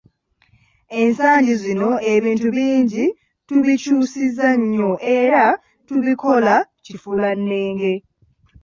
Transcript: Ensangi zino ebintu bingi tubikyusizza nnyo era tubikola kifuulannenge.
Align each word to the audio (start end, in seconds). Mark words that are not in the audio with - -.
Ensangi 0.99 1.53
zino 1.63 1.89
ebintu 2.13 2.47
bingi 2.55 3.05
tubikyusizza 3.47 4.47
nnyo 4.61 4.91
era 5.19 5.43
tubikola 5.87 6.55
kifuulannenge. 6.85 7.93